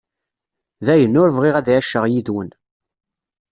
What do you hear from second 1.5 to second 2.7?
ad εiceɣ yid-wen.